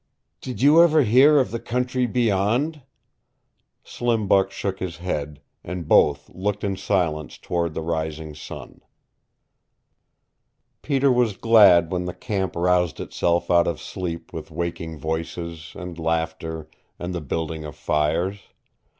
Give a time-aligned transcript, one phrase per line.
[0.41, 2.81] "Did you ever hear of the Country Beyond?"
[3.83, 8.81] Slim Buck shook his head, and both looked in silence toward the rising sun.
[10.81, 15.99] Peter was glad when the camp roused itself out of sleep with waking voices, and
[15.99, 18.39] laughter, and the building of fires.